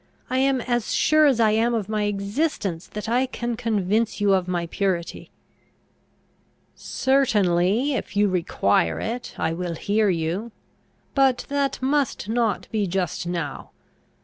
[0.31, 4.33] I am as sure as I am of my existence, that I can convince you
[4.33, 5.29] of my purity."
[6.73, 10.51] "Certainly, if you require it, I will hear you.
[11.13, 13.69] But that must not be just now.